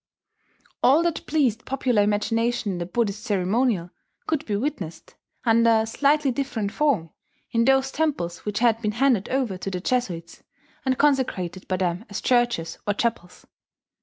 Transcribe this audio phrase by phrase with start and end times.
[0.81, 3.91] All that pleased popular imagination in the Buddhist ceremonial
[4.25, 5.13] could be witnessed,
[5.45, 7.11] under slightly different form,
[7.51, 10.41] in those temples which had been handed over to the Jesuits,
[10.85, 13.45] and consecrated by them as churches or chapels.